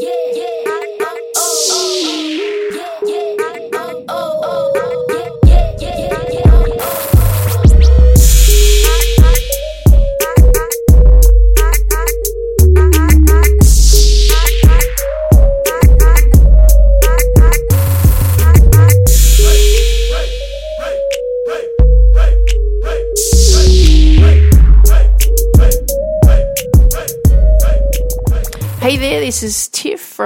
[0.00, 0.57] Hey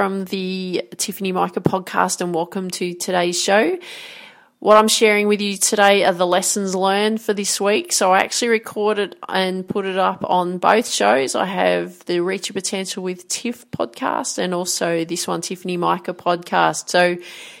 [0.03, 3.79] from the Tiffany Mika podcast, and welcome to today's show.
[4.59, 7.93] What I'm sharing with you today are the lessons learned for this week.
[7.93, 11.35] So I actually recorded and put it up on both shows.
[11.35, 16.13] I have the Reach Your Potential with Tiff podcast and also this one, Tiffany Mika
[16.13, 16.89] podcast.
[16.89, 17.15] So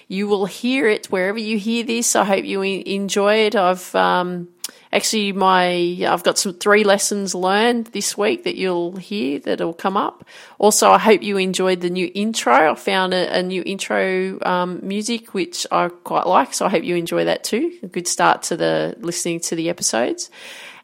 [0.09, 2.13] you will hear it wherever you hear this.
[2.13, 3.55] I hope you enjoy it.
[3.55, 4.49] I've, um,
[4.91, 9.97] actually my I've got some three lessons learned this week that you'll hear that'll come
[9.97, 10.25] up.
[10.57, 12.71] Also, I hope you enjoyed the new intro.
[12.71, 16.83] I found a, a new intro um, music which I quite like, so I hope
[16.83, 17.77] you enjoy that too.
[17.83, 20.29] A good start to the listening to the episodes.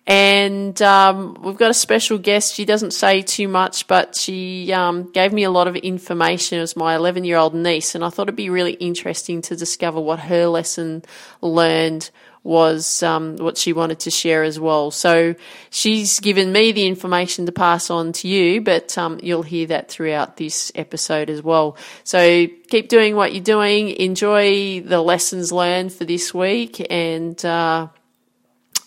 [0.09, 2.55] And um, we've got a special guest.
[2.55, 6.57] She doesn't say too much, but she um, gave me a lot of information.
[6.57, 9.55] It was my 11 year old niece, and I thought it'd be really interesting to
[9.55, 11.03] discover what her lesson
[11.41, 12.09] learned
[12.43, 14.91] was um, what she wanted to share as well.
[14.91, 15.35] So
[15.69, 19.89] she's given me the information to pass on to you, but um, you'll hear that
[19.89, 21.77] throughout this episode as well.
[22.03, 27.87] So keep doing what you're doing, enjoy the lessons learned for this week, and uh,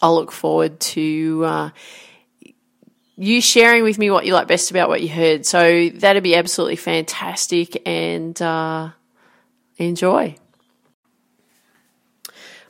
[0.01, 1.45] I'll look forward to.
[1.45, 1.71] Uh,
[3.17, 5.47] you sharing with me what you like best about what you heard.
[5.47, 8.91] So that'd be absolutely fantastic and uh,
[9.77, 10.37] enjoy.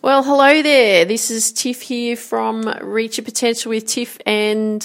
[0.03, 1.05] Well, hello there.
[1.05, 4.85] This is Tiff here from Reach Your Potential with Tiff, and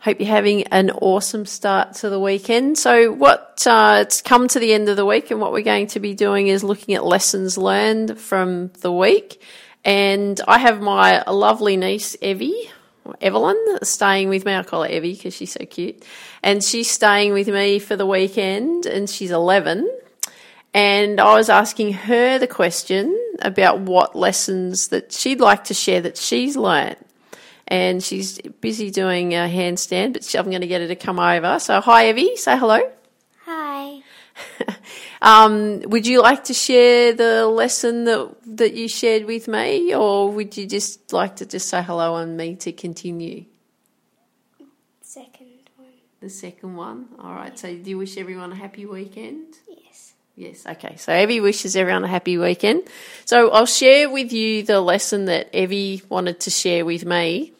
[0.00, 2.76] hope you're having an awesome start to the weekend.
[2.76, 5.86] So, what uh, it's come to the end of the week, and what we're going
[5.86, 9.40] to be doing is looking at lessons learned from the week.
[9.84, 12.72] And I have my lovely niece Evie,
[13.20, 14.56] Evelyn, staying with me.
[14.56, 16.04] I call her Evie because she's so cute,
[16.42, 19.88] and she's staying with me for the weekend, and she's 11
[20.72, 26.00] and I was asking her the question about what lessons that she'd like to share
[26.02, 26.96] that she's learned.
[27.66, 31.60] And she's busy doing a handstand, but I'm going to get her to come over.
[31.60, 32.34] So, hi, Evie.
[32.34, 32.80] Say hello.
[33.44, 34.02] Hi.
[35.22, 40.30] um, would you like to share the lesson that that you shared with me, or
[40.30, 43.44] would you just like to just say hello and me to continue?
[45.00, 45.88] Second one.
[46.20, 47.08] The second one.
[47.18, 47.58] All right.
[47.58, 49.58] So, do you wish everyone a happy weekend?
[49.68, 50.09] Yes.
[50.40, 50.96] Yes, okay.
[50.96, 52.84] So Evie wishes everyone a happy weekend.
[53.26, 57.52] So I'll share with you the lesson that Evie wanted to share with me.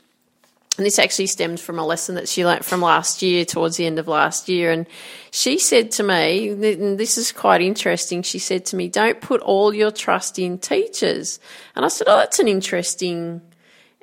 [0.78, 3.84] And this actually stemmed from a lesson that she learnt from last year, towards the
[3.84, 4.72] end of last year.
[4.72, 4.86] And
[5.30, 9.42] she said to me, and this is quite interesting, she said to me, Don't put
[9.42, 11.38] all your trust in teachers.
[11.76, 13.42] And I said, Oh, that's an interesting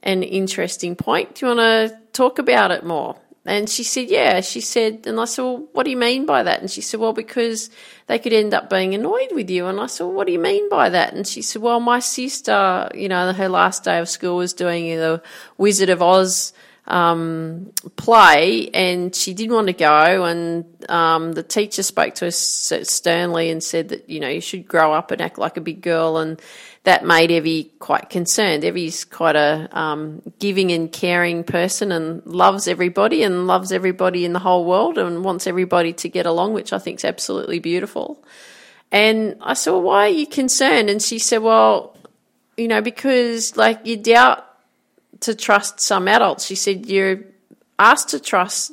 [0.03, 1.33] an interesting point.
[1.33, 3.15] Do you want to talk about it more?
[3.47, 4.41] And she said, Yeah.
[4.41, 6.59] She said, and I said, Well, what do you mean by that?
[6.59, 7.69] And she said, Well, because
[8.07, 9.67] they could end up being annoyed with you.
[9.67, 11.13] And I said, well, What do you mean by that?
[11.13, 14.87] And she said, Well, my sister, you know, her last day of school was doing
[14.97, 15.23] the
[15.57, 16.51] Wizard of Oz
[16.87, 20.23] um, play, and she didn't want to go.
[20.23, 24.67] And um, the teacher spoke to her sternly and said that, you know, you should
[24.67, 26.17] grow up and act like a big girl.
[26.17, 26.41] And
[26.83, 28.63] that made Evie quite concerned.
[28.63, 34.31] Evie's quite a um, giving and caring person and loves everybody and loves everybody in
[34.31, 38.23] the whole world and wants everybody to get along, which I think is absolutely beautiful.
[38.89, 40.89] And I said, well, why are you concerned?
[40.89, 41.97] And she said, well,
[42.55, 44.45] you know, because like you doubt
[45.21, 46.45] to trust some adults.
[46.45, 47.21] She said, you're
[47.79, 48.71] asked to trust,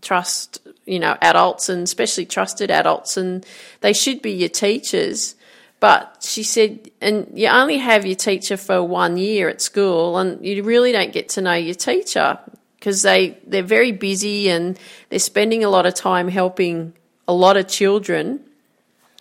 [0.00, 3.46] trust, you know, adults and especially trusted adults and
[3.80, 5.36] they should be your teachers
[5.82, 10.46] but she said, and you only have your teacher for one year at school, and
[10.46, 12.38] you really don't get to know your teacher
[12.78, 14.78] because they, they're very busy and
[15.08, 16.92] they're spending a lot of time helping
[17.26, 18.44] a lot of children,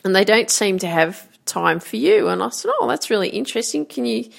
[0.05, 2.27] and they don't seem to have time for you.
[2.27, 3.87] And I said, Oh, that's really interesting.
[3.87, 4.29] Can you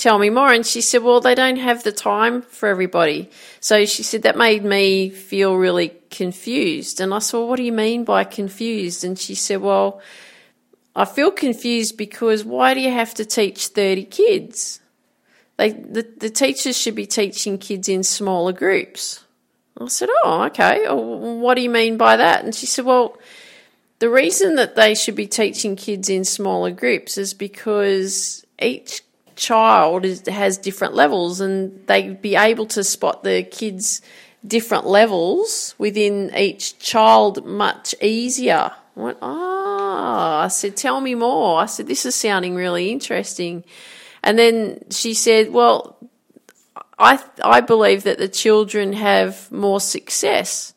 [0.00, 0.52] tell me more?
[0.52, 3.30] And she said, Well, they don't have the time for everybody.
[3.60, 7.00] So she said, That made me feel really confused.
[7.00, 9.04] And I said, Well, what do you mean by confused?
[9.04, 10.00] And she said, Well,
[10.96, 14.80] I feel confused because why do you have to teach 30 kids?
[15.56, 19.24] They, the, the teachers should be teaching kids in smaller groups.
[19.78, 20.86] I said, Oh, okay.
[20.88, 20.96] Oh,
[21.36, 22.44] what do you mean by that?
[22.44, 23.18] And she said, Well,
[23.98, 29.02] the reason that they should be teaching kids in smaller groups is because each
[29.40, 34.02] child is, has different levels and they'd be able to spot the kids'
[34.46, 41.60] different levels within each child much easier I went, oh, I said, tell me more.
[41.60, 43.64] I said, this is sounding really interesting.
[44.22, 45.96] And then she said, well,
[46.98, 50.74] I, I believe that the children have more success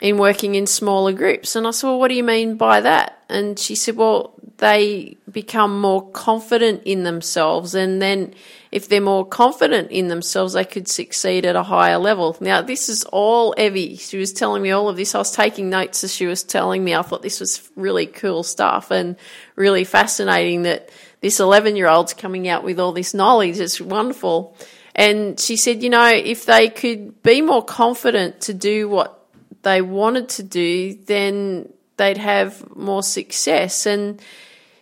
[0.00, 1.56] in working in smaller groups.
[1.56, 3.24] And I said, well, what do you mean by that?
[3.28, 7.74] And she said, well, they become more confident in themselves.
[7.74, 8.34] And then
[8.72, 12.36] if they're more confident in themselves, they could succeed at a higher level.
[12.40, 13.96] Now, this is all Evie.
[13.96, 15.14] She was telling me all of this.
[15.14, 16.94] I was taking notes as she was telling me.
[16.94, 19.16] I thought this was really cool stuff and
[19.54, 20.90] really fascinating that
[21.20, 23.60] this 11 year old's coming out with all this knowledge.
[23.60, 24.56] It's wonderful.
[24.94, 29.24] And she said, you know, if they could be more confident to do what
[29.62, 33.86] they wanted to do, then they'd have more success.
[33.86, 34.20] And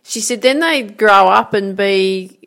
[0.07, 2.39] she said then they'd grow up and be,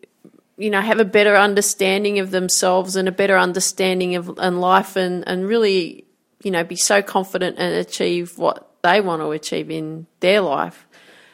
[0.57, 4.95] you know, have a better understanding of themselves and a better understanding of and life
[4.95, 6.06] and, and really,
[6.44, 10.88] you know, be so confident and achieve what they want to achieve in their life.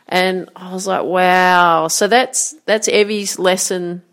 [0.07, 1.88] And I was like, wow.
[1.88, 4.04] So that's that's Evie's lesson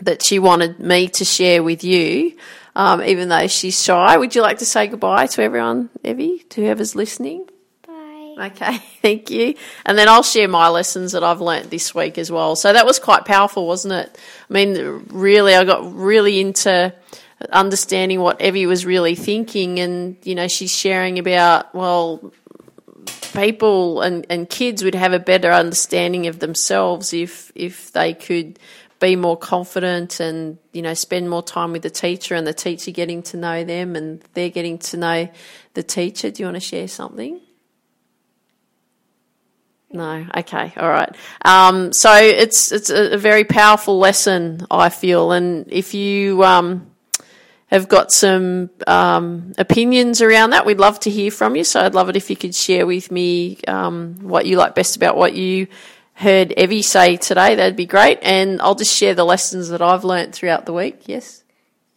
[0.00, 2.36] that she wanted me to share with you
[2.78, 4.16] um, even though she's shy.
[4.16, 7.48] Would you like to say goodbye to everyone, Evie, to whoever's listening?
[8.38, 9.54] Okay, thank you.
[9.84, 12.54] And then I'll share my lessons that I've learnt this week as well.
[12.56, 14.18] So that was quite powerful, wasn't it?
[14.48, 16.94] I mean, really, I got really into
[17.50, 22.32] understanding what Evie was really thinking, and you know, she's sharing about well,
[23.34, 28.58] people and, and kids would have a better understanding of themselves if if they could
[29.00, 32.90] be more confident and you know spend more time with the teacher and the teacher
[32.90, 35.28] getting to know them and they're getting to know
[35.74, 37.40] the teacher do you want to share something
[39.90, 41.14] no okay all right
[41.44, 46.90] um, so it's it's a, very powerful lesson i feel and if you um,
[47.68, 51.94] have got some um, opinions around that we'd love to hear from you so i'd
[51.94, 55.34] love it if you could share with me um, what you like best about what
[55.34, 55.66] you
[56.18, 58.18] heard Evie say today, that'd be great.
[58.22, 61.02] And I'll just share the lessons that I've learnt throughout the week.
[61.06, 61.44] Yes?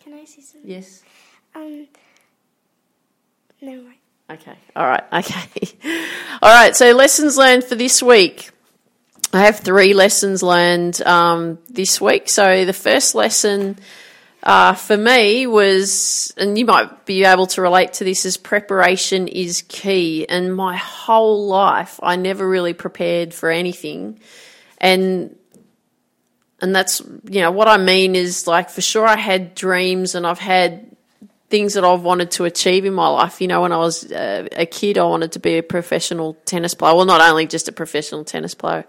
[0.04, 0.70] Can I say something?
[0.70, 1.02] Yes.
[1.56, 1.88] Um,
[3.62, 3.91] mind.
[4.32, 4.56] Okay.
[4.76, 5.04] All right.
[5.14, 5.68] Okay.
[6.42, 6.76] All right.
[6.76, 8.50] So lessons learned for this week.
[9.34, 12.30] I have three lessons learned um, this week.
[12.30, 13.78] So the first lesson
[14.44, 19.28] uh, for me was, and you might be able to relate to this, is preparation
[19.28, 20.28] is key.
[20.28, 24.20] And my whole life, I never really prepared for anything.
[24.78, 25.36] And
[26.62, 30.26] and that's you know what I mean is like for sure I had dreams and
[30.28, 30.96] I've had
[31.52, 33.42] things that I've wanted to achieve in my life.
[33.42, 36.74] You know, when I was uh, a kid, I wanted to be a professional tennis
[36.74, 36.96] player.
[36.96, 38.86] Well, not only just a professional tennis player,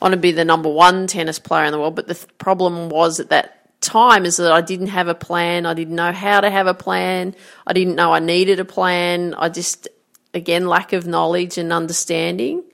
[0.00, 1.94] I want to be the number one tennis player in the world.
[1.94, 5.66] But the th- problem was at that time is that I didn't have a plan.
[5.66, 7.36] I didn't know how to have a plan.
[7.66, 9.34] I didn't know I needed a plan.
[9.34, 9.86] I just,
[10.34, 12.64] again, lack of knowledge and understanding.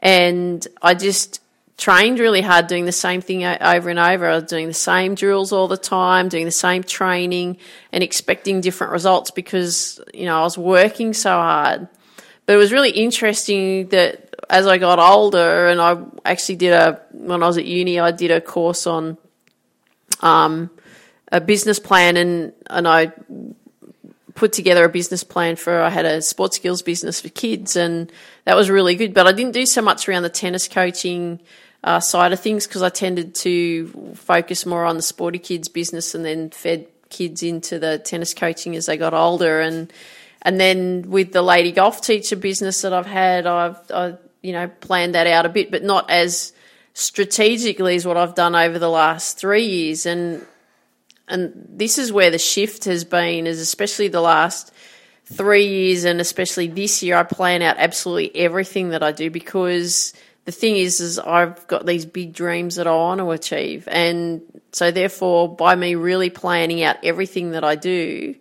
[0.00, 1.40] And I just
[1.76, 4.28] trained really hard doing the same thing over and over.
[4.28, 7.58] I was doing the same drills all the time, doing the same training
[7.92, 11.88] and expecting different results because, you know, I was working so hard.
[12.46, 17.00] But it was really interesting that as I got older and I actually did a,
[17.12, 19.16] when I was at uni, I did a course on
[20.20, 20.70] um,
[21.30, 23.12] a business plan, and and I
[24.34, 28.10] put together a business plan for I had a sports skills business for kids, and
[28.44, 29.14] that was really good.
[29.14, 31.40] But I didn't do so much around the tennis coaching
[31.84, 36.14] uh, side of things because I tended to focus more on the sporty kids business,
[36.14, 39.92] and then fed kids into the tennis coaching as they got older, and
[40.42, 44.68] and then with the lady golf teacher business that I've had, I've I, you know
[44.80, 46.52] planned that out a bit, but not as
[46.94, 50.46] strategically is what I've done over the last three years, and
[51.26, 54.72] and this is where the shift has been, is especially the last
[55.24, 57.16] three years, and especially this year.
[57.16, 60.12] I plan out absolutely everything that I do because
[60.44, 64.42] the thing is, is I've got these big dreams that I want to achieve, and
[64.72, 68.34] so therefore, by me really planning out everything that I do.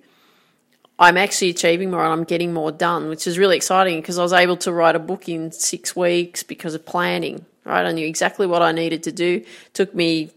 [0.99, 4.21] I'm actually achieving more and I'm getting more done, which is really exciting because I
[4.21, 7.85] was able to write a book in six weeks because of planning right?
[7.85, 9.43] I knew exactly what I needed to do.
[9.43, 10.31] It took me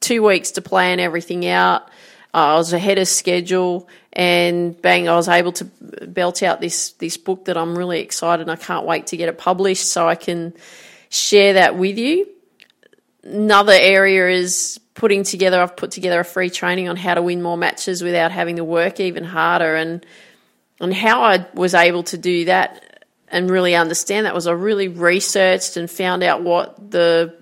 [0.00, 1.88] two weeks to plan everything out.
[2.34, 5.64] Uh, I was ahead of schedule, and bang, I was able to
[6.06, 8.42] belt out this this book that I'm really excited.
[8.42, 10.52] and I can't wait to get it published so I can
[11.08, 12.28] share that with you.
[13.22, 15.60] Another area is putting together.
[15.60, 18.64] I've put together a free training on how to win more matches without having to
[18.64, 20.04] work even harder, and
[20.80, 24.88] and how I was able to do that and really understand that was I really
[24.88, 27.34] researched and found out what the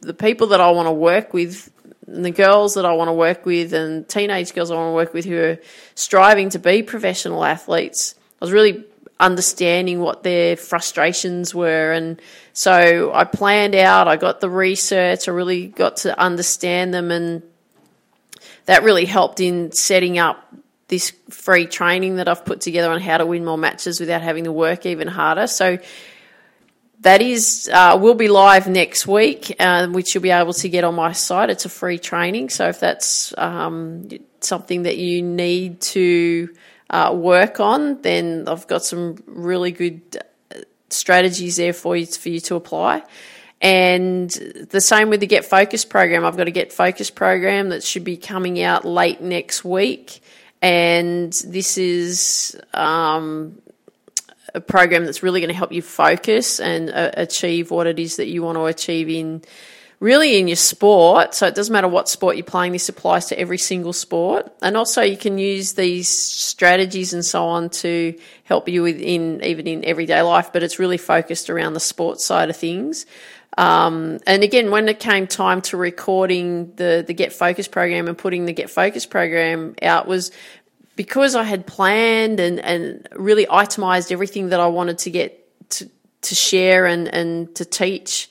[0.00, 1.70] the people that I want to work with
[2.12, 4.94] and the girls that I want to work with and teenage girls I want to
[4.94, 5.58] work with who are
[5.94, 8.14] striving to be professional athletes.
[8.40, 8.84] I was really
[9.20, 11.92] understanding what their frustrations were.
[11.92, 12.20] And
[12.52, 17.42] so I planned out, I got the research, I really got to understand them, and
[18.66, 20.54] that really helped in setting up
[20.88, 24.44] this free training that I've put together on how to win more matches without having
[24.44, 25.46] to work even harder.
[25.46, 25.78] So
[27.00, 30.84] that is uh, will be live next week, uh, which you'll be able to get
[30.84, 31.50] on my site.
[31.50, 34.08] It's a free training, so if that's um,
[34.40, 36.48] something that you need to
[36.90, 40.00] uh, work on, then I've got some really good
[40.54, 43.04] uh, strategies there for you for you to apply.
[43.60, 44.30] And
[44.70, 46.24] the same with the Get Focus program.
[46.24, 50.20] I've got a Get Focus program that should be coming out late next week,
[50.62, 53.60] and this is um,
[54.54, 58.16] a program that's really going to help you focus and uh, achieve what it is
[58.16, 59.42] that you want to achieve in
[60.00, 61.34] really in your sport.
[61.34, 64.52] So it doesn't matter what sport you're playing, this applies to every single sport.
[64.62, 69.66] And also you can use these strategies and so on to help you within even
[69.66, 73.06] in everyday life, but it's really focused around the sports side of things.
[73.56, 78.16] Um, and again, when it came time to recording the the Get Focus program and
[78.16, 80.30] putting the Get Focus program out was
[80.98, 85.88] because I had planned and, and really itemized everything that I wanted to get to,
[86.22, 88.28] to share and, and to teach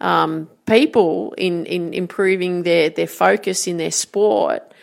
[0.00, 4.74] um, people in, in improving their, their focus in their sport,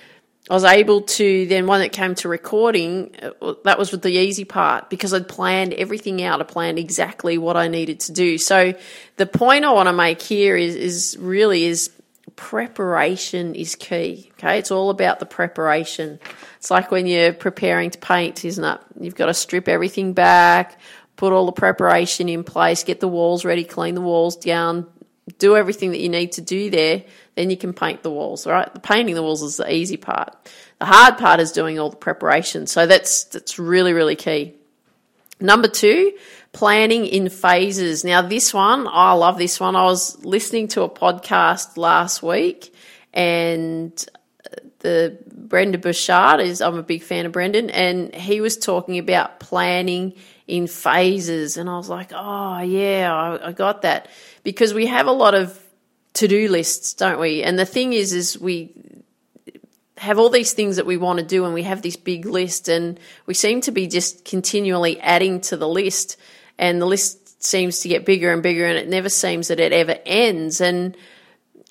[0.50, 4.46] I was able to then when it came to recording, uh, that was the easy
[4.46, 6.40] part because I'd planned everything out.
[6.40, 8.38] I planned exactly what I needed to do.
[8.38, 8.74] So
[9.18, 11.92] the point I want to make here is, is really is
[12.38, 14.32] preparation is key.
[14.38, 14.60] Okay.
[14.60, 16.20] It's all about the preparation.
[16.58, 18.80] It's like when you're preparing to paint, isn't it?
[19.00, 20.80] You've got to strip everything back,
[21.16, 24.88] put all the preparation in place, get the walls ready, clean the walls down,
[25.40, 27.04] do everything that you need to do there.
[27.36, 28.72] Then you can paint the walls, right?
[28.74, 30.36] The painting the walls is the easy part.
[30.80, 32.68] The hard part is doing all the preparation.
[32.68, 34.54] So that's, that's really, really key.
[35.40, 36.14] Number two,
[36.52, 38.04] planning in phases.
[38.04, 39.76] Now, this one, I love this one.
[39.76, 42.74] I was listening to a podcast last week
[43.14, 43.94] and
[44.80, 49.40] the Brendon Burchard is I'm a big fan of Brendon and he was talking about
[49.40, 50.14] planning
[50.48, 54.08] in phases, and I was like, oh yeah, I, I got that
[54.44, 55.62] because we have a lot of
[56.14, 57.44] to do lists, don't we?
[57.44, 58.74] And the thing is, is we
[59.98, 62.70] have all these things that we want to do, and we have this big list,
[62.70, 66.18] and we seem to be just continually adding to the list,
[66.58, 69.74] and the list seems to get bigger and bigger, and it never seems that it
[69.74, 70.96] ever ends, and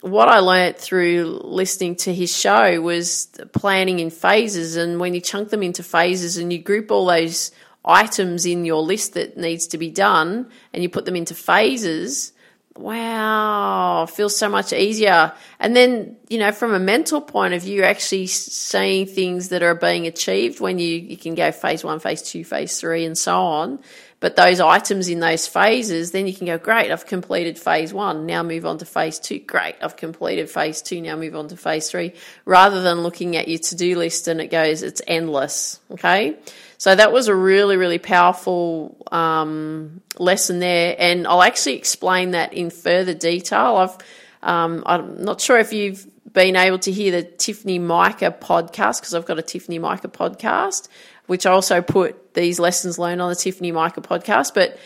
[0.06, 4.76] what I learnt through listening to his show was planning in phases.
[4.76, 7.50] And when you chunk them into phases and you group all those
[7.84, 12.32] items in your list that needs to be done and you put them into phases,
[12.76, 15.32] wow, feels so much easier.
[15.58, 19.74] And then, you know, from a mental point of view, actually seeing things that are
[19.74, 23.36] being achieved when you, you can go phase one, phase two, phase three, and so
[23.36, 23.80] on.
[24.18, 28.24] But those items in those phases, then you can go, great, I've completed phase one,
[28.24, 29.40] now move on to phase two.
[29.40, 32.14] Great, I've completed phase two, now move on to phase three.
[32.46, 35.80] Rather than looking at your to do list and it goes, it's endless.
[35.90, 36.36] Okay.
[36.78, 40.96] So that was a really, really powerful um, lesson there.
[40.98, 43.76] And I'll actually explain that in further detail.
[43.76, 43.98] I've,
[44.42, 49.14] um, I'm not sure if you've been able to hear the Tiffany Mika podcast because
[49.14, 50.88] I've got a Tiffany Mika podcast
[51.26, 54.54] which I also put these lessons learned on the Tiffany Mika podcast.
[54.54, 54.78] But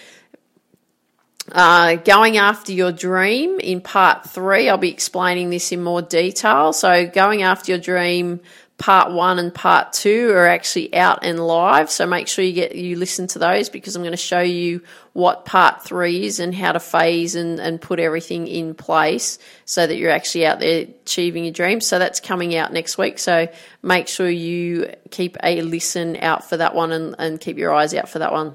[1.52, 6.72] uh, going after your dream in part three, I'll be explaining this in more detail.
[6.72, 8.40] So, going after your dream
[8.80, 11.90] part one and part two are actually out and live.
[11.90, 14.80] So make sure you get you listen to those because I'm going to show you
[15.12, 19.86] what part three is and how to phase and, and put everything in place so
[19.86, 21.86] that you're actually out there achieving your dreams.
[21.86, 23.18] So that's coming out next week.
[23.18, 23.48] So
[23.82, 27.92] make sure you keep a listen out for that one and, and keep your eyes
[27.92, 28.54] out for that one.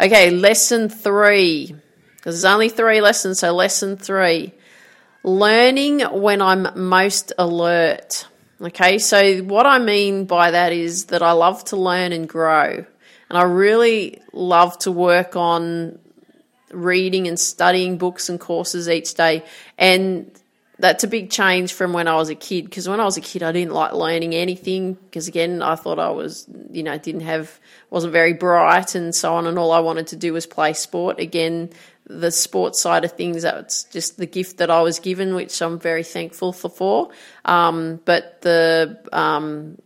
[0.00, 1.76] Okay, lesson three.
[2.16, 4.52] Because there's only three lessons, so lesson three.
[5.22, 8.26] Learning when I'm most alert.
[8.62, 12.84] Okay, so what I mean by that is that I love to learn and grow.
[13.30, 15.98] And I really love to work on
[16.70, 19.44] reading and studying books and courses each day.
[19.78, 20.30] And
[20.80, 22.64] that's a big change from when I was a kid.
[22.64, 24.94] Because when I was a kid, I didn't like learning anything.
[24.94, 27.58] Because again, I thought I was, you know, didn't have,
[27.90, 29.46] wasn't very bright and so on.
[29.46, 31.20] And all I wanted to do was play sport.
[31.20, 31.70] Again,
[32.06, 35.78] the sports side of things, that's just the gift that I was given, which I'm
[35.78, 37.10] very thankful for.
[37.44, 39.78] Um, but the um,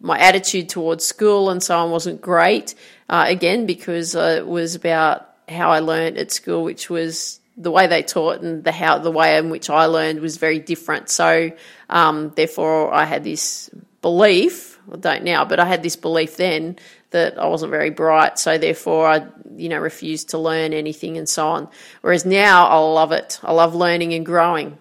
[0.00, 2.74] my attitude towards school and so on wasn't great.
[3.08, 7.70] Uh, again, because uh, it was about how I learned at school, which was the
[7.70, 11.10] way they taught and the how the way in which I learned was very different.
[11.10, 11.52] So
[11.88, 14.78] um, therefore, I had this belief.
[14.90, 16.76] I don't now, but I had this belief then
[17.10, 19.26] that I wasn't very bright, so therefore I,
[19.56, 21.68] you know, refused to learn anything and so on.
[22.00, 23.40] Whereas now I love it.
[23.42, 24.78] I love learning and growing.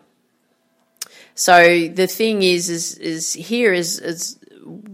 [1.36, 4.38] So the thing is, is, is here is, is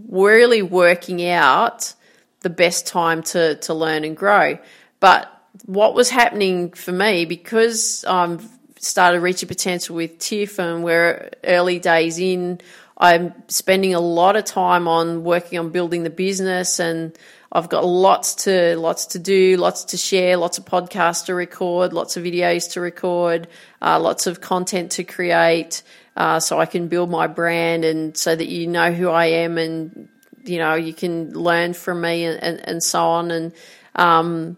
[0.10, 1.94] really working out
[2.42, 4.58] the best time to, to learn and grow.
[5.00, 5.35] But
[5.66, 8.48] what was happening for me because I've
[8.78, 12.60] started reaching potential with TIFF and we're early days in,
[12.98, 17.18] I'm spending a lot of time on working on building the business and
[17.52, 21.94] I've got lots to lots to do, lots to share, lots of podcasts to record,
[21.94, 23.48] lots of videos to record,
[23.82, 25.82] uh, lots of content to create,
[26.18, 29.58] uh, so I can build my brand and so that you know who I am
[29.58, 30.10] and
[30.44, 33.32] you know you can learn from me and, and, and so on.
[33.32, 33.54] And
[33.96, 34.58] um,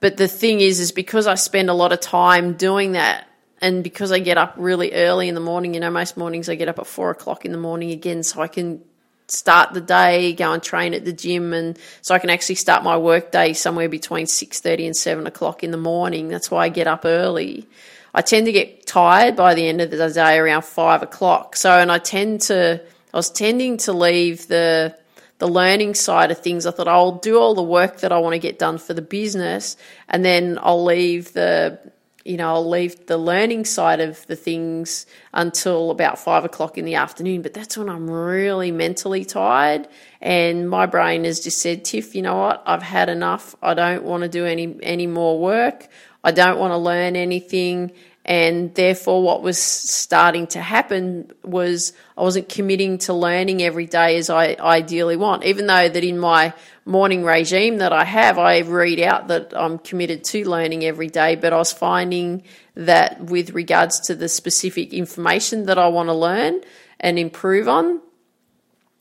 [0.00, 3.26] but the thing is is because I spend a lot of time doing that
[3.60, 6.54] and because I get up really early in the morning, you know, most mornings I
[6.54, 8.82] get up at four o'clock in the morning again, so I can
[9.28, 12.82] start the day, go and train at the gym, and so I can actually start
[12.82, 16.28] my work day somewhere between six thirty and seven o'clock in the morning.
[16.28, 17.68] That's why I get up early.
[18.12, 21.54] I tend to get tired by the end of the day around five o'clock.
[21.54, 22.82] So, and I tend to,
[23.14, 24.96] I was tending to leave the
[25.40, 26.64] the learning side of things.
[26.64, 28.94] I thought oh, I'll do all the work that I want to get done for
[28.94, 29.76] the business,
[30.08, 31.80] and then I'll leave the
[32.24, 36.84] you know, I'll leave the learning side of the things until about five o'clock in
[36.84, 37.40] the afternoon.
[37.40, 39.88] But that's when I'm really mentally tired.
[40.20, 42.62] And my brain has just said, Tiff, you know what?
[42.66, 43.56] I've had enough.
[43.62, 45.88] I don't want to do any, any more work.
[46.22, 47.92] I don't want to learn anything.
[48.30, 54.18] And therefore, what was starting to happen was I wasn't committing to learning every day
[54.18, 58.60] as I ideally want, even though that in my morning regime that I have, I
[58.60, 61.34] read out that I'm committed to learning every day.
[61.34, 62.44] But I was finding
[62.76, 66.60] that with regards to the specific information that I want to learn
[67.00, 68.00] and improve on,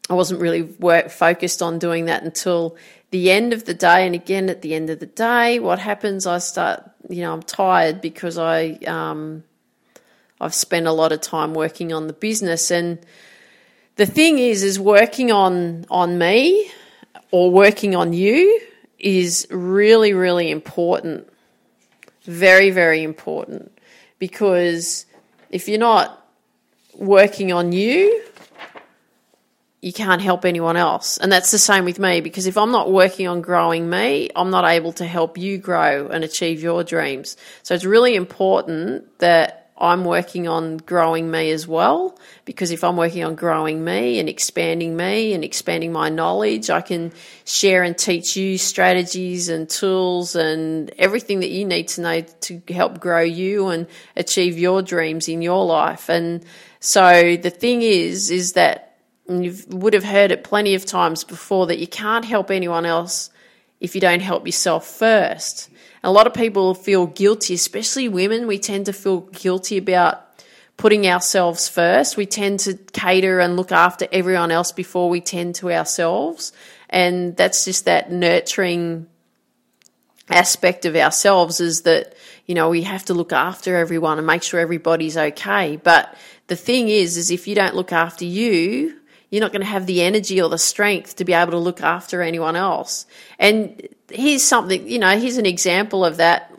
[0.10, 2.75] I wasn't really work, focused on doing that until
[3.12, 4.06] the end of the day.
[4.06, 6.25] And again, at the end of the day, what happens?
[6.25, 9.44] I start, you know, I'm tired because I, um,
[10.42, 12.72] I've spent a lot of time working on the business.
[12.72, 13.00] And
[13.98, 16.72] the thing is, is working on on me
[17.31, 18.62] or working on you
[18.98, 21.31] is really, really important.
[22.24, 23.72] Very, very important.
[24.18, 25.05] Because
[25.50, 26.25] if you're not
[26.96, 28.24] working on you,
[29.81, 31.18] you can't help anyone else.
[31.18, 34.50] And that's the same with me because if I'm not working on growing me, I'm
[34.50, 37.37] not able to help you grow and achieve your dreams.
[37.63, 42.98] So it's really important that I'm working on growing me as well because if I'm
[42.98, 47.13] working on growing me and expanding me and expanding my knowledge, I can
[47.46, 52.61] share and teach you strategies and tools and everything that you need to know to
[52.68, 53.87] help grow you and
[54.18, 56.09] achieve your dreams in your life.
[56.09, 56.44] And
[56.81, 58.89] so the thing is, is that
[59.29, 63.29] you would have heard it plenty of times before that you can't help anyone else
[63.79, 65.70] if you don't help yourself first.
[66.03, 68.48] A lot of people feel guilty, especially women.
[68.48, 70.25] We tend to feel guilty about
[70.77, 72.15] putting ourselves first.
[72.15, 76.53] We tend to cater and look after everyone else before we tend to ourselves.
[76.89, 79.07] And that's just that nurturing
[80.29, 82.15] aspect of ourselves is that,
[82.46, 85.75] you know, we have to look after everyone and make sure everybody's okay.
[85.75, 86.15] But
[86.48, 88.99] the thing is, is if you don't look after you,
[89.29, 91.81] you're not going to have the energy or the strength to be able to look
[91.81, 93.05] after anyone else.
[93.37, 96.51] And here's something, you know, here's an example of that.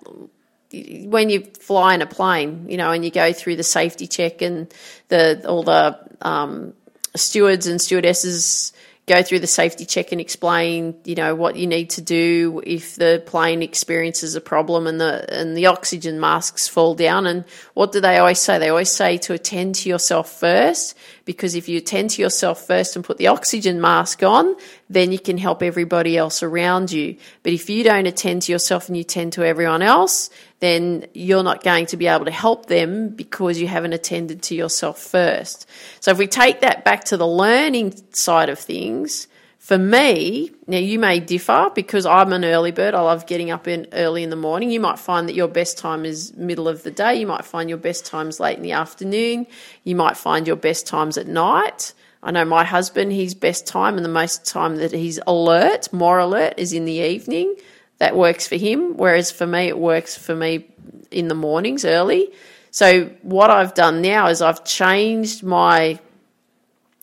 [0.72, 4.40] When you fly in a plane, you know, and you go through the safety check
[4.40, 4.72] and
[5.08, 6.74] the all the um,
[7.16, 8.72] stewards and stewardesses
[9.10, 12.94] go through the safety check and explain, you know, what you need to do if
[12.94, 17.26] the plane experiences a problem and the and the oxygen masks fall down.
[17.26, 17.44] And
[17.74, 18.58] what do they always say?
[18.58, 22.94] They always say to attend to yourself first, because if you attend to yourself first
[22.94, 24.54] and put the oxygen mask on,
[24.90, 27.16] then you can help everybody else around you.
[27.44, 31.44] But if you don't attend to yourself and you tend to everyone else, then you're
[31.44, 35.68] not going to be able to help them because you haven't attended to yourself first.
[36.00, 39.28] So if we take that back to the learning side of things,
[39.60, 42.94] for me, now you may differ because I'm an early bird.
[42.94, 44.72] I love getting up in early in the morning.
[44.72, 47.14] You might find that your best time is middle of the day.
[47.14, 49.46] You might find your best times late in the afternoon.
[49.84, 51.92] You might find your best times at night.
[52.22, 56.18] I know my husband, his best time and the most time that he's alert, more
[56.18, 57.54] alert, is in the evening
[57.98, 58.96] that works for him.
[58.96, 60.66] Whereas for me, it works for me
[61.10, 62.30] in the mornings early.
[62.70, 65.98] So what I've done now is I've changed my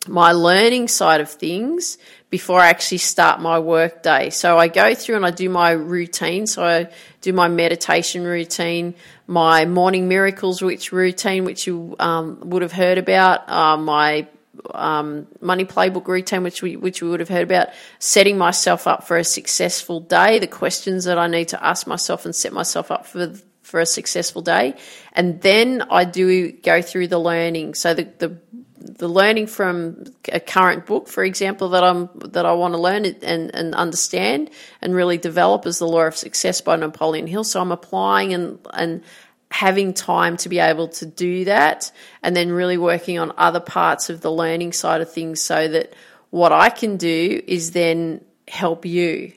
[0.08, 1.98] my learning side of things
[2.30, 4.30] before I actually start my work day.
[4.30, 6.48] So I go through and I do my routine.
[6.48, 8.96] So I do my meditation routine,
[9.28, 14.28] my morning miracles which routine, which you um, would have heard about, uh, my
[14.72, 19.08] um, money playbook routine, which we which we would have heard about, setting myself up
[19.08, 22.92] for a successful day, the questions that I need to ask myself and set myself
[22.92, 24.76] up for for a successful day,
[25.14, 27.74] and then I do go through the learning.
[27.74, 28.38] So the the
[28.80, 33.06] the learning from a current book, for example, that I'm that I want to learn
[33.06, 34.50] and and understand
[34.82, 37.44] and really develop is the Law of Success by Napoleon Hill.
[37.44, 39.04] So I'm applying and and
[39.50, 44.10] having time to be able to do that and then really working on other parts
[44.10, 45.94] of the learning side of things so that
[46.30, 49.34] what I can do is then help you.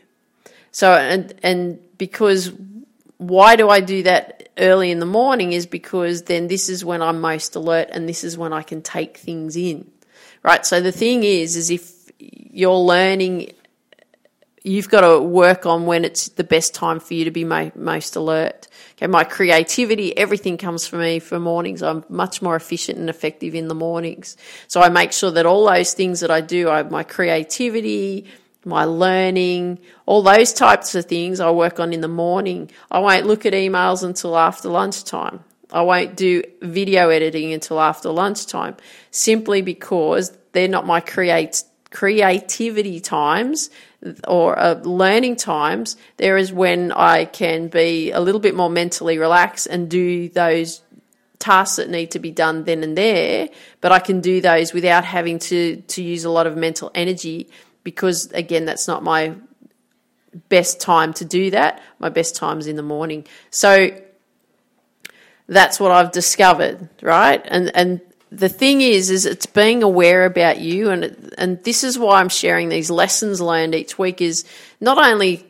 [0.73, 2.53] So and and because
[3.19, 7.03] why do I do that early in the morning is because then this is when
[7.03, 9.91] I'm most alert and this is when I can take things in.
[10.43, 10.65] Right?
[10.65, 13.53] So the thing is is if you're learning
[14.63, 18.17] you've got to work on when it's the best time for you to be most
[18.17, 18.69] alert.
[18.93, 21.83] Okay, my creativity, everything comes for me for mornings.
[21.83, 24.37] I'm much more efficient and effective in the mornings.
[24.69, 28.27] So I make sure that all those things that I do, I, my creativity,
[28.65, 32.71] my learning, all those types of things I work on in the morning.
[32.91, 35.45] I won't look at emails until after lunchtime.
[35.73, 38.77] I won't do video editing until after lunchtime
[39.11, 43.71] simply because they're not my create creativity times
[44.27, 49.19] or uh, learning times, there is when I can be a little bit more mentally
[49.19, 50.83] relaxed and do those
[51.39, 53.49] tasks that need to be done then and there,
[53.81, 57.49] but I can do those without having to, to use a lot of mental energy
[57.83, 59.35] because, again, that's not my
[60.49, 61.83] best time to do that.
[61.99, 63.27] My best time is in the morning.
[63.51, 63.91] So
[65.49, 67.43] that's what I've discovered, right?
[67.45, 71.99] And, and the thing is, is it's being aware about you, and and this is
[71.99, 74.21] why I'm sharing these lessons learned each week.
[74.21, 74.45] Is
[74.81, 75.45] not only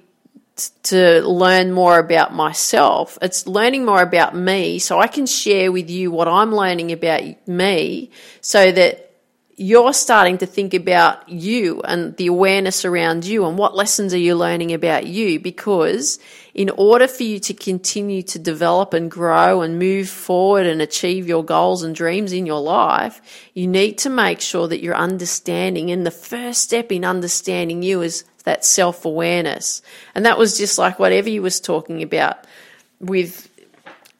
[0.84, 5.90] to learn more about myself, it's learning more about me, so I can share with
[5.90, 9.10] you what I'm learning about me, so that
[9.56, 14.18] you're starting to think about you and the awareness around you and what lessons are
[14.18, 16.18] you learning about you because
[16.54, 21.28] in order for you to continue to develop and grow and move forward and achieve
[21.28, 23.20] your goals and dreams in your life,
[23.54, 25.90] you need to make sure that you're understanding.
[25.90, 29.82] And the first step in understanding you is that self awareness.
[30.14, 32.46] And that was just like what Evie was talking about
[32.98, 33.48] with,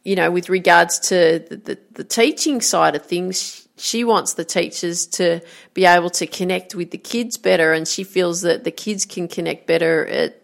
[0.05, 4.45] you know, with regards to the, the, the teaching side of things she wants the
[4.45, 5.41] teachers to
[5.73, 9.27] be able to connect with the kids better and she feels that the kids can
[9.27, 10.40] connect better at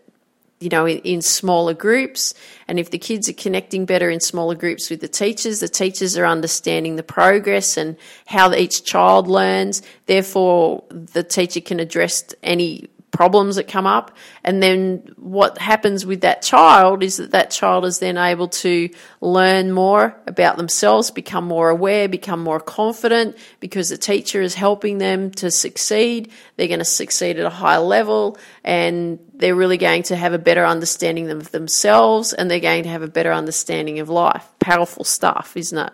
[0.60, 2.34] you know in, in, smaller groups.
[2.68, 6.16] And if the kids are connecting better in smaller groups with the teachers the teachers
[6.16, 9.82] are understanding the progress and how each child learns.
[10.06, 14.14] Therefore the teacher can address any problems that come up.
[14.44, 18.90] And then what happens with that child is that that child is then able to
[19.22, 24.98] learn more about themselves, become more aware, become more confident because the teacher is helping
[24.98, 26.30] them to succeed.
[26.56, 30.38] They're going to succeed at a higher level and they're really going to have a
[30.38, 34.46] better understanding of themselves and they're going to have a better understanding of life.
[34.58, 35.92] Powerful stuff, isn't it?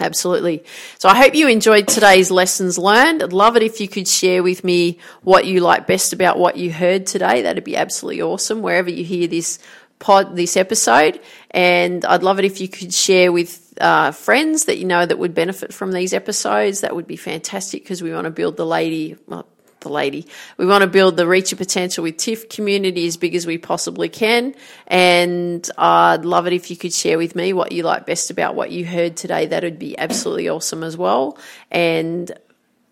[0.00, 0.64] Absolutely.
[0.98, 3.22] So I hope you enjoyed today's lessons learned.
[3.22, 6.56] I'd love it if you could share with me what you like best about what
[6.56, 7.42] you heard today.
[7.42, 9.58] That'd be absolutely awesome wherever you hear this
[9.98, 11.20] pod, this episode.
[11.50, 15.18] And I'd love it if you could share with uh, friends that you know that
[15.18, 16.82] would benefit from these episodes.
[16.82, 19.48] That would be fantastic because we want to build the lady, well,
[19.80, 20.26] the lady.
[20.56, 23.58] We want to build the Reach Your Potential with TIFF community as big as we
[23.58, 24.54] possibly can.
[24.86, 28.54] And I'd love it if you could share with me what you like best about
[28.54, 29.46] what you heard today.
[29.46, 31.38] That would be absolutely awesome as well.
[31.70, 32.30] And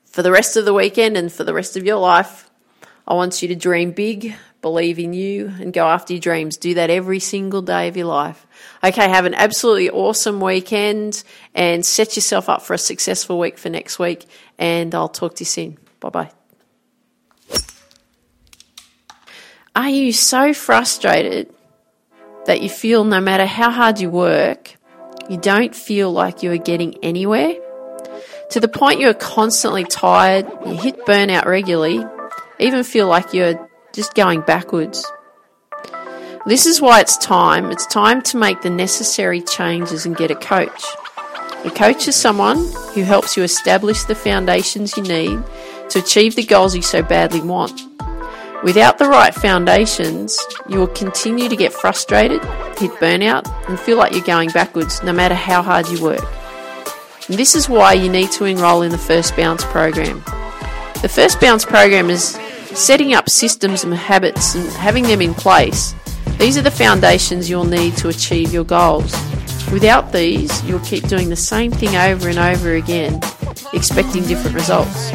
[0.06, 2.50] for the rest of the weekend and for the rest of your life,
[3.08, 6.56] I want you to dream big, believe in you, and go after your dreams.
[6.56, 8.46] Do that every single day of your life.
[8.82, 11.22] Okay, have an absolutely awesome weekend
[11.54, 14.26] and set yourself up for a successful week for next week.
[14.58, 15.78] And I'll talk to you soon.
[16.00, 16.35] Bye bye.
[19.76, 21.52] Are you so frustrated
[22.46, 24.74] that you feel no matter how hard you work,
[25.28, 27.52] you don't feel like you are getting anywhere?
[28.52, 32.02] To the point you're constantly tired, you hit burnout regularly,
[32.58, 35.04] even feel like you're just going backwards.
[36.46, 37.70] This is why it's time.
[37.70, 40.84] It's time to make the necessary changes and get a coach.
[41.66, 45.42] A coach is someone who helps you establish the foundations you need
[45.90, 47.78] to achieve the goals you so badly want.
[48.64, 50.38] Without the right foundations,
[50.68, 52.42] you will continue to get frustrated,
[52.78, 56.24] hit burnout, and feel like you're going backwards no matter how hard you work.
[57.28, 60.22] And this is why you need to enroll in the First Bounce program.
[61.02, 62.30] The First Bounce program is
[62.74, 65.94] setting up systems and habits and having them in place.
[66.38, 69.12] These are the foundations you'll need to achieve your goals.
[69.70, 73.20] Without these, you'll keep doing the same thing over and over again
[73.72, 75.10] expecting different results.